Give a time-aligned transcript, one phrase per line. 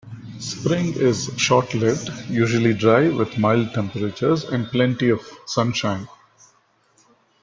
[0.39, 6.07] Spring is short lived, usually dry with mild temperatures and plenty of sunshine.